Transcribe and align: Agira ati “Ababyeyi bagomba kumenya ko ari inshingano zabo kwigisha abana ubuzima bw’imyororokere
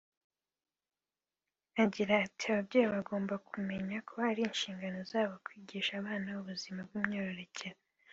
Agira 1.83 2.13
ati 2.25 2.43
“Ababyeyi 2.53 2.87
bagomba 2.95 3.33
kumenya 3.49 3.97
ko 4.07 4.15
ari 4.29 4.41
inshingano 4.49 4.99
zabo 5.11 5.33
kwigisha 5.45 5.91
abana 6.01 6.27
ubuzima 6.41 6.79
bw’imyororokere 6.87 7.77